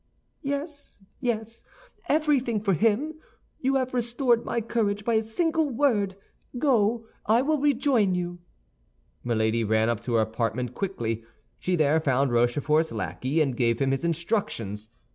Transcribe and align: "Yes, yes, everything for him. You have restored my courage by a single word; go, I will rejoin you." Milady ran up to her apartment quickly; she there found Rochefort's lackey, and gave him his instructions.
"Yes, 0.41 1.03
yes, 1.19 1.63
everything 2.09 2.59
for 2.59 2.73
him. 2.73 3.19
You 3.59 3.75
have 3.75 3.93
restored 3.93 4.43
my 4.43 4.59
courage 4.59 5.05
by 5.05 5.13
a 5.13 5.21
single 5.21 5.69
word; 5.69 6.15
go, 6.57 7.05
I 7.27 7.43
will 7.43 7.59
rejoin 7.59 8.15
you." 8.15 8.39
Milady 9.23 9.63
ran 9.63 9.89
up 9.89 10.01
to 10.01 10.15
her 10.15 10.21
apartment 10.21 10.73
quickly; 10.73 11.23
she 11.59 11.75
there 11.75 11.99
found 11.99 12.31
Rochefort's 12.31 12.91
lackey, 12.91 13.41
and 13.41 13.55
gave 13.55 13.77
him 13.77 13.91
his 13.91 14.03
instructions. 14.03 14.87